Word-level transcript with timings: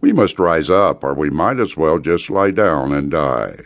We 0.00 0.12
must 0.12 0.38
rise 0.38 0.70
up, 0.70 1.04
or 1.04 1.14
we 1.14 1.30
might 1.30 1.58
as 1.58 1.76
well 1.76 1.98
just 1.98 2.30
lie 2.30 2.50
down 2.50 2.92
and 2.92 3.10
die. 3.10 3.56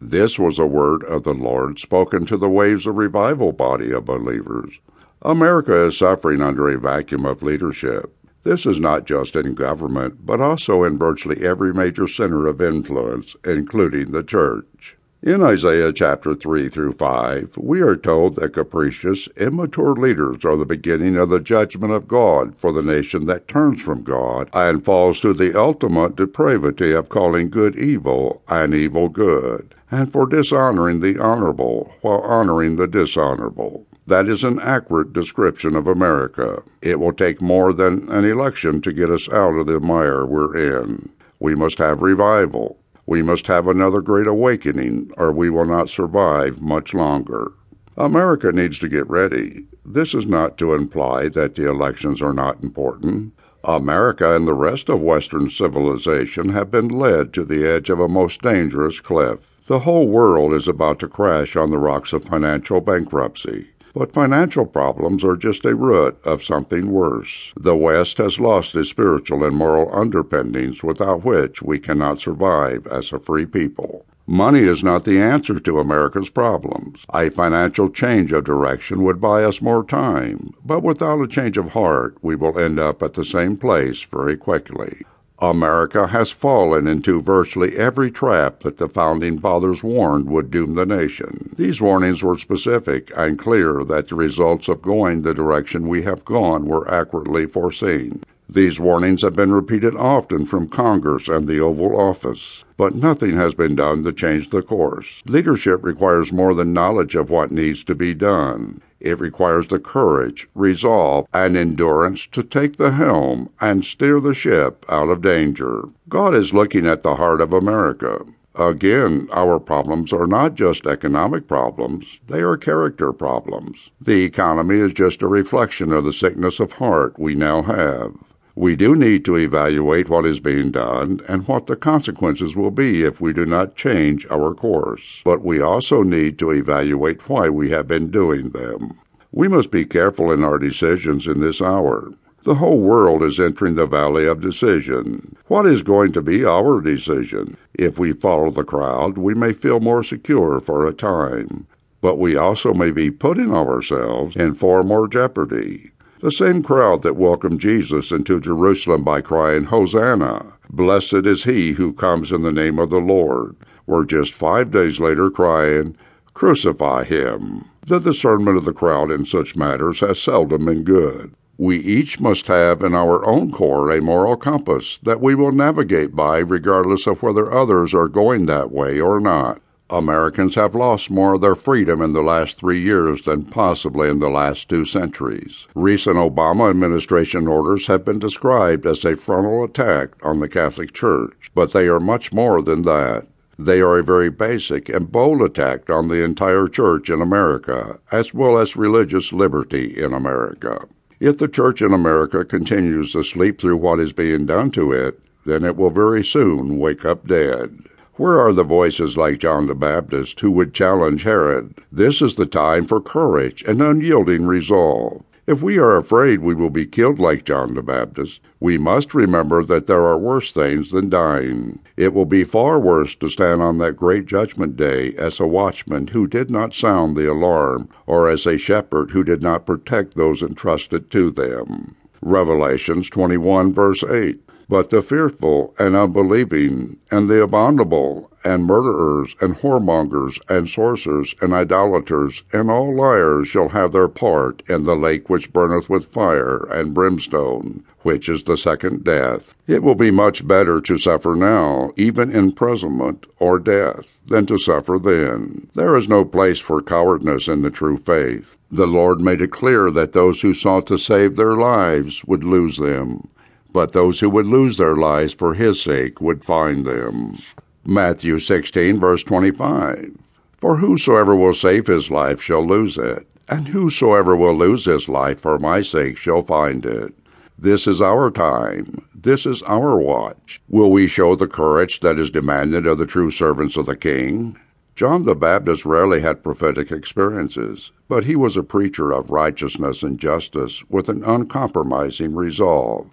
This 0.00 0.38
was 0.38 0.58
a 0.58 0.66
word 0.66 1.04
of 1.04 1.22
the 1.22 1.34
Lord 1.34 1.78
spoken 1.78 2.26
to 2.26 2.36
the 2.36 2.48
Waves 2.48 2.86
of 2.86 2.96
Revival 2.96 3.52
body 3.52 3.92
of 3.92 4.04
believers. 4.04 4.78
America 5.22 5.86
is 5.86 5.96
suffering 5.96 6.42
under 6.42 6.68
a 6.68 6.78
vacuum 6.78 7.24
of 7.24 7.42
leadership. 7.42 8.14
This 8.42 8.66
is 8.66 8.78
not 8.78 9.06
just 9.06 9.36
in 9.36 9.54
government, 9.54 10.26
but 10.26 10.40
also 10.40 10.84
in 10.84 10.98
virtually 10.98 11.46
every 11.46 11.72
major 11.72 12.06
center 12.06 12.46
of 12.46 12.60
influence, 12.60 13.36
including 13.44 14.12
the 14.12 14.22
church. 14.22 14.96
In 15.24 15.42
Isaiah 15.42 15.90
chapter 15.90 16.34
3 16.34 16.68
through 16.68 16.92
5, 16.92 17.56
we 17.56 17.80
are 17.80 17.96
told 17.96 18.36
that 18.36 18.52
capricious, 18.52 19.26
immature 19.38 19.94
leaders 19.94 20.44
are 20.44 20.54
the 20.54 20.66
beginning 20.66 21.16
of 21.16 21.30
the 21.30 21.40
judgment 21.40 21.94
of 21.94 22.06
God 22.06 22.54
for 22.56 22.72
the 22.72 22.82
nation 22.82 23.24
that 23.24 23.48
turns 23.48 23.80
from 23.80 24.02
God 24.02 24.50
and 24.52 24.84
falls 24.84 25.20
to 25.20 25.32
the 25.32 25.58
ultimate 25.58 26.14
depravity 26.14 26.92
of 26.92 27.08
calling 27.08 27.48
good 27.48 27.74
evil 27.74 28.42
and 28.48 28.74
evil 28.74 29.08
good, 29.08 29.74
and 29.90 30.12
for 30.12 30.26
dishonoring 30.26 31.00
the 31.00 31.18
honorable 31.18 31.94
while 32.02 32.20
honoring 32.20 32.76
the 32.76 32.86
dishonorable. 32.86 33.86
That 34.06 34.28
is 34.28 34.44
an 34.44 34.60
accurate 34.60 35.14
description 35.14 35.74
of 35.74 35.86
America. 35.86 36.62
It 36.82 37.00
will 37.00 37.14
take 37.14 37.40
more 37.40 37.72
than 37.72 38.10
an 38.10 38.26
election 38.26 38.82
to 38.82 38.92
get 38.92 39.08
us 39.08 39.26
out 39.30 39.54
of 39.54 39.68
the 39.68 39.80
mire 39.80 40.26
we're 40.26 40.54
in. 40.54 41.08
We 41.38 41.54
must 41.54 41.78
have 41.78 42.02
revival. 42.02 42.78
We 43.06 43.22
must 43.22 43.46
have 43.48 43.68
another 43.68 44.00
great 44.00 44.26
awakening, 44.26 45.10
or 45.16 45.32
we 45.32 45.50
will 45.50 45.66
not 45.66 45.90
survive 45.90 46.62
much 46.62 46.94
longer. 46.94 47.52
America 47.96 48.50
needs 48.50 48.78
to 48.80 48.88
get 48.88 49.08
ready. 49.08 49.66
This 49.84 50.14
is 50.14 50.26
not 50.26 50.58
to 50.58 50.74
imply 50.74 51.28
that 51.28 51.54
the 51.54 51.68
elections 51.68 52.22
are 52.22 52.32
not 52.32 52.62
important. 52.62 53.32
America 53.62 54.34
and 54.34 54.46
the 54.46 54.54
rest 54.54 54.88
of 54.88 55.00
Western 55.00 55.48
civilization 55.48 56.48
have 56.50 56.70
been 56.70 56.88
led 56.88 57.32
to 57.34 57.44
the 57.44 57.66
edge 57.66 57.90
of 57.90 58.00
a 58.00 58.08
most 58.08 58.42
dangerous 58.42 59.00
cliff. 59.00 59.50
The 59.66 59.80
whole 59.80 60.08
world 60.08 60.52
is 60.52 60.68
about 60.68 60.98
to 61.00 61.08
crash 61.08 61.56
on 61.56 61.70
the 61.70 61.78
rocks 61.78 62.12
of 62.12 62.24
financial 62.24 62.80
bankruptcy. 62.80 63.68
But 63.94 64.12
financial 64.12 64.66
problems 64.66 65.22
are 65.22 65.36
just 65.36 65.64
a 65.64 65.76
root 65.76 66.18
of 66.24 66.42
something 66.42 66.90
worse. 66.90 67.52
The 67.56 67.76
West 67.76 68.18
has 68.18 68.40
lost 68.40 68.74
its 68.74 68.88
spiritual 68.88 69.44
and 69.44 69.54
moral 69.54 69.88
underpinnings 69.94 70.82
without 70.82 71.24
which 71.24 71.62
we 71.62 71.78
cannot 71.78 72.18
survive 72.18 72.88
as 72.88 73.12
a 73.12 73.20
free 73.20 73.46
people. 73.46 74.04
Money 74.26 74.60
is 74.62 74.82
not 74.82 75.04
the 75.04 75.20
answer 75.20 75.60
to 75.60 75.78
America's 75.78 76.30
problems. 76.30 77.04
A 77.14 77.30
financial 77.30 77.88
change 77.88 78.32
of 78.32 78.42
direction 78.42 79.04
would 79.04 79.20
buy 79.20 79.44
us 79.44 79.62
more 79.62 79.84
time, 79.84 80.54
but 80.64 80.82
without 80.82 81.20
a 81.20 81.28
change 81.28 81.56
of 81.56 81.68
heart, 81.68 82.16
we 82.20 82.34
will 82.34 82.58
end 82.58 82.80
up 82.80 83.00
at 83.00 83.12
the 83.12 83.24
same 83.24 83.56
place 83.56 84.02
very 84.02 84.36
quickly. 84.36 85.02
America 85.40 86.06
has 86.06 86.30
fallen 86.30 86.86
into 86.86 87.20
virtually 87.20 87.76
every 87.76 88.10
trap 88.10 88.60
that 88.60 88.78
the 88.78 88.88
founding 88.88 89.38
fathers 89.38 89.82
warned 89.82 90.30
would 90.30 90.50
doom 90.50 90.74
the 90.74 90.86
nation. 90.86 91.52
These 91.56 91.80
warnings 91.80 92.22
were 92.22 92.38
specific 92.38 93.10
and 93.16 93.38
clear 93.38 93.82
that 93.84 94.08
the 94.08 94.14
results 94.14 94.68
of 94.68 94.80
going 94.80 95.22
the 95.22 95.34
direction 95.34 95.88
we 95.88 96.02
have 96.02 96.24
gone 96.24 96.66
were 96.66 96.88
accurately 96.88 97.46
foreseen. 97.46 98.22
These 98.48 98.78
warnings 98.78 99.22
have 99.22 99.34
been 99.34 99.52
repeated 99.52 99.96
often 99.96 100.46
from 100.46 100.68
Congress 100.68 101.28
and 101.28 101.48
the 101.48 101.58
Oval 101.60 101.98
Office, 101.98 102.64
but 102.76 102.94
nothing 102.94 103.32
has 103.32 103.54
been 103.54 103.74
done 103.74 104.04
to 104.04 104.12
change 104.12 104.50
the 104.50 104.62
course. 104.62 105.22
Leadership 105.26 105.82
requires 105.82 106.32
more 106.32 106.54
than 106.54 106.72
knowledge 106.72 107.16
of 107.16 107.30
what 107.30 107.50
needs 107.50 107.82
to 107.84 107.94
be 107.94 108.14
done. 108.14 108.80
It 109.04 109.20
requires 109.20 109.68
the 109.68 109.78
courage, 109.78 110.48
resolve, 110.54 111.26
and 111.34 111.58
endurance 111.58 112.26
to 112.32 112.42
take 112.42 112.78
the 112.78 112.92
helm 112.92 113.50
and 113.60 113.84
steer 113.84 114.18
the 114.18 114.32
ship 114.32 114.86
out 114.88 115.10
of 115.10 115.20
danger. 115.20 115.84
God 116.08 116.34
is 116.34 116.54
looking 116.54 116.86
at 116.86 117.02
the 117.02 117.16
heart 117.16 117.42
of 117.42 117.52
America. 117.52 118.24
Again, 118.54 119.28
our 119.30 119.60
problems 119.60 120.10
are 120.14 120.26
not 120.26 120.54
just 120.54 120.86
economic 120.86 121.46
problems, 121.46 122.18
they 122.28 122.40
are 122.40 122.56
character 122.56 123.12
problems. 123.12 123.90
The 124.00 124.24
economy 124.24 124.78
is 124.78 124.94
just 124.94 125.20
a 125.20 125.28
reflection 125.28 125.92
of 125.92 126.04
the 126.04 126.12
sickness 126.12 126.58
of 126.58 126.72
heart 126.72 127.18
we 127.18 127.34
now 127.34 127.60
have. 127.60 128.14
We 128.56 128.76
do 128.76 128.94
need 128.94 129.24
to 129.24 129.36
evaluate 129.36 130.08
what 130.08 130.24
is 130.24 130.38
being 130.38 130.70
done 130.70 131.20
and 131.26 131.48
what 131.48 131.66
the 131.66 131.74
consequences 131.74 132.54
will 132.54 132.70
be 132.70 133.02
if 133.02 133.20
we 133.20 133.32
do 133.32 133.44
not 133.44 133.74
change 133.74 134.28
our 134.30 134.54
course. 134.54 135.22
But 135.24 135.44
we 135.44 135.60
also 135.60 136.04
need 136.04 136.38
to 136.38 136.52
evaluate 136.52 137.28
why 137.28 137.48
we 137.48 137.70
have 137.70 137.88
been 137.88 138.12
doing 138.12 138.50
them. 138.50 139.00
We 139.36 139.48
must 139.48 139.72
be 139.72 139.84
careful 139.84 140.30
in 140.30 140.44
our 140.44 140.60
decisions 140.60 141.26
in 141.26 141.40
this 141.40 141.60
hour. 141.60 142.12
The 142.44 142.54
whole 142.54 142.78
world 142.78 143.20
is 143.24 143.40
entering 143.40 143.74
the 143.74 143.84
valley 143.84 144.28
of 144.28 144.40
decision. 144.40 145.34
What 145.48 145.66
is 145.66 145.82
going 145.82 146.12
to 146.12 146.22
be 146.22 146.44
our 146.44 146.80
decision? 146.80 147.56
If 147.74 147.98
we 147.98 148.12
follow 148.12 148.50
the 148.50 148.62
crowd, 148.62 149.18
we 149.18 149.34
may 149.34 149.52
feel 149.52 149.80
more 149.80 150.04
secure 150.04 150.60
for 150.60 150.86
a 150.86 150.92
time. 150.92 151.66
But 152.00 152.20
we 152.20 152.36
also 152.36 152.74
may 152.74 152.92
be 152.92 153.10
putting 153.10 153.52
ourselves 153.52 154.36
in 154.36 154.54
far 154.54 154.84
more 154.84 155.08
jeopardy. 155.08 155.90
The 156.20 156.30
same 156.30 156.62
crowd 156.62 157.02
that 157.02 157.16
welcomed 157.16 157.60
Jesus 157.60 158.12
into 158.12 158.38
Jerusalem 158.38 159.02
by 159.02 159.20
crying, 159.20 159.64
Hosanna! 159.64 160.52
Blessed 160.70 161.26
is 161.26 161.42
he 161.42 161.72
who 161.72 161.92
comes 161.92 162.30
in 162.30 162.42
the 162.42 162.52
name 162.52 162.78
of 162.78 162.90
the 162.90 163.00
Lord, 163.00 163.56
were 163.84 164.04
just 164.04 164.32
five 164.32 164.70
days 164.70 165.00
later 165.00 165.28
crying, 165.28 165.96
Crucify 166.34 167.04
him. 167.04 167.64
The 167.86 167.98
discernment 167.98 168.56
of 168.56 168.64
the 168.64 168.72
crowd 168.72 169.10
in 169.10 169.26
such 169.26 169.56
matters 169.56 170.00
has 170.00 170.18
seldom 170.18 170.64
been 170.64 170.84
good. 170.84 171.34
We 171.58 171.76
each 171.78 172.18
must 172.18 172.46
have 172.46 172.82
in 172.82 172.94
our 172.94 173.26
own 173.26 173.52
core 173.52 173.90
a 173.90 174.00
moral 174.00 174.36
compass 174.36 174.98
that 175.02 175.20
we 175.20 175.34
will 175.34 175.52
navigate 175.52 176.16
by 176.16 176.38
regardless 176.38 177.06
of 177.06 177.22
whether 177.22 177.52
others 177.52 177.92
are 177.92 178.08
going 178.08 178.46
that 178.46 178.72
way 178.72 178.98
or 178.98 179.20
not. 179.20 179.60
Americans 179.90 180.54
have 180.54 180.74
lost 180.74 181.10
more 181.10 181.34
of 181.34 181.42
their 181.42 181.54
freedom 181.54 182.00
in 182.00 182.14
the 182.14 182.22
last 182.22 182.56
three 182.56 182.80
years 182.80 183.20
than 183.20 183.44
possibly 183.44 184.08
in 184.08 184.18
the 184.18 184.30
last 184.30 184.70
two 184.70 184.86
centuries. 184.86 185.66
Recent 185.74 186.16
Obama 186.16 186.70
administration 186.70 187.46
orders 187.46 187.86
have 187.86 188.02
been 188.02 188.18
described 188.18 188.86
as 188.86 189.04
a 189.04 189.14
frontal 189.14 189.62
attack 189.62 190.16
on 190.24 190.40
the 190.40 190.48
Catholic 190.48 190.94
Church, 190.94 191.50
but 191.54 191.72
they 191.72 191.86
are 191.86 192.00
much 192.00 192.32
more 192.32 192.62
than 192.62 192.80
that. 192.82 193.26
They 193.58 193.80
are 193.80 193.98
a 193.98 194.02
very 194.02 194.30
basic 194.30 194.88
and 194.88 195.12
bold 195.12 195.40
attack 195.42 195.88
on 195.88 196.08
the 196.08 196.22
entire 196.22 196.66
church 196.66 197.08
in 197.08 197.22
America, 197.22 198.00
as 198.10 198.34
well 198.34 198.58
as 198.58 198.76
religious 198.76 199.32
liberty 199.32 200.00
in 200.02 200.12
America. 200.12 200.86
If 201.20 201.38
the 201.38 201.48
church 201.48 201.80
in 201.80 201.92
America 201.92 202.44
continues 202.44 203.12
to 203.12 203.22
sleep 203.22 203.60
through 203.60 203.76
what 203.76 204.00
is 204.00 204.12
being 204.12 204.46
done 204.46 204.70
to 204.72 204.92
it, 204.92 205.20
then 205.46 205.64
it 205.64 205.76
will 205.76 205.90
very 205.90 206.24
soon 206.24 206.78
wake 206.78 207.04
up 207.04 207.26
dead. 207.26 207.78
Where 208.14 208.40
are 208.40 208.52
the 208.52 208.64
voices 208.64 209.16
like 209.16 209.38
John 209.38 209.66
the 209.66 209.74
Baptist 209.74 210.38
who 210.40 210.50
would 210.52 210.74
challenge 210.74 211.22
Herod? 211.22 211.74
This 211.90 212.22
is 212.22 212.36
the 212.36 212.46
time 212.46 212.86
for 212.86 213.00
courage 213.00 213.64
and 213.66 213.80
unyielding 213.80 214.46
resolve. 214.46 215.22
If 215.46 215.62
we 215.62 215.76
are 215.76 215.98
afraid 215.98 216.40
we 216.40 216.54
will 216.54 216.70
be 216.70 216.86
killed 216.86 217.18
like 217.18 217.44
John 217.44 217.74
the 217.74 217.82
Baptist, 217.82 218.40
we 218.60 218.78
must 218.78 219.12
remember 219.12 219.62
that 219.62 219.86
there 219.86 220.04
are 220.06 220.16
worse 220.16 220.54
things 220.54 220.90
than 220.90 221.10
dying. 221.10 221.80
It 221.98 222.14
will 222.14 222.24
be 222.24 222.44
far 222.44 222.78
worse 222.78 223.14
to 223.16 223.28
stand 223.28 223.60
on 223.60 223.76
that 223.78 223.94
great 223.94 224.24
judgment 224.24 224.74
day 224.74 225.12
as 225.16 225.38
a 225.38 225.46
watchman 225.46 226.06
who 226.06 226.26
did 226.26 226.50
not 226.50 226.72
sound 226.72 227.14
the 227.14 227.30
alarm, 227.30 227.90
or 228.06 228.26
as 228.26 228.46
a 228.46 228.56
shepherd 228.56 229.10
who 229.10 229.22
did 229.22 229.42
not 229.42 229.66
protect 229.66 230.14
those 230.14 230.40
entrusted 230.40 231.10
to 231.10 231.30
them. 231.30 231.94
Revelations 232.22 233.10
21, 233.10 233.70
verse 233.70 234.02
8. 234.02 234.43
But 234.66 234.88
the 234.88 235.02
fearful 235.02 235.74
and 235.78 235.94
unbelieving, 235.94 236.96
and 237.10 237.28
the 237.28 237.42
abominable, 237.42 238.30
and 238.42 238.64
murderers, 238.64 239.36
and 239.40 239.56
whoremongers, 239.56 240.40
and 240.48 240.70
sorcerers, 240.70 241.34
and 241.42 241.52
idolaters, 241.52 242.42
and 242.50 242.70
all 242.70 242.94
liars 242.96 243.48
shall 243.48 243.68
have 243.68 243.92
their 243.92 244.08
part 244.08 244.62
in 244.66 244.84
the 244.84 244.96
lake 244.96 245.28
which 245.28 245.52
burneth 245.52 245.90
with 245.90 246.06
fire 246.06 246.66
and 246.70 246.94
brimstone, 246.94 247.84
which 248.02 248.26
is 248.26 248.44
the 248.44 248.56
second 248.56 249.04
death. 249.04 249.54
It 249.66 249.82
will 249.82 249.94
be 249.94 250.10
much 250.10 250.46
better 250.46 250.80
to 250.80 250.96
suffer 250.96 251.34
now, 251.34 251.92
even 251.96 252.30
imprisonment 252.30 253.26
or 253.38 253.58
death, 253.58 254.18
than 254.26 254.46
to 254.46 254.56
suffer 254.56 254.98
then. 254.98 255.68
There 255.74 255.94
is 255.94 256.08
no 256.08 256.24
place 256.24 256.58
for 256.58 256.80
cowardness 256.80 257.48
in 257.48 257.60
the 257.60 257.70
true 257.70 257.98
faith. 257.98 258.56
The 258.70 258.86
Lord 258.86 259.20
made 259.20 259.42
it 259.42 259.52
clear 259.52 259.90
that 259.90 260.12
those 260.12 260.40
who 260.40 260.54
sought 260.54 260.86
to 260.86 260.98
save 260.98 261.36
their 261.36 261.54
lives 261.54 262.24
would 262.24 262.44
lose 262.44 262.78
them 262.78 263.28
but 263.74 263.92
those 263.92 264.20
who 264.20 264.30
would 264.30 264.46
lose 264.46 264.76
their 264.76 264.96
lives 264.96 265.34
for 265.34 265.52
his 265.52 265.82
sake 265.82 266.20
would 266.20 266.44
find 266.44 266.86
them. 266.86 267.36
Matthew 267.84 268.38
16, 268.38 269.00
verse 269.00 269.24
25. 269.24 270.16
For 270.58 270.76
whosoever 270.76 271.34
will 271.34 271.54
save 271.54 271.88
his 271.88 272.08
life 272.08 272.40
shall 272.40 272.64
lose 272.64 272.96
it, 272.96 273.26
and 273.48 273.68
whosoever 273.68 274.36
will 274.36 274.54
lose 274.54 274.84
his 274.84 275.08
life 275.08 275.40
for 275.40 275.58
my 275.58 275.82
sake 275.82 276.16
shall 276.16 276.40
find 276.40 276.86
it. 276.86 277.14
This 277.58 277.88
is 277.88 278.00
our 278.00 278.30
time. 278.30 279.04
This 279.12 279.44
is 279.44 279.60
our 279.64 279.98
watch. 279.98 280.60
Will 280.68 280.92
we 280.92 281.08
show 281.08 281.34
the 281.34 281.48
courage 281.48 281.98
that 281.98 282.18
is 282.18 282.30
demanded 282.30 282.86
of 282.86 282.98
the 282.98 283.06
true 283.06 283.32
servants 283.32 283.76
of 283.76 283.86
the 283.86 283.96
King? 283.96 284.56
John 284.94 285.24
the 285.24 285.34
Baptist 285.34 285.84
rarely 285.84 286.20
had 286.20 286.44
prophetic 286.44 286.92
experiences, 286.92 287.90
but 288.08 288.24
he 288.24 288.36
was 288.36 288.56
a 288.56 288.62
preacher 288.62 289.10
of 289.10 289.32
righteousness 289.32 290.04
and 290.04 290.16
justice 290.16 290.84
with 290.88 291.08
an 291.08 291.24
uncompromising 291.24 292.36
resolve. 292.36 293.10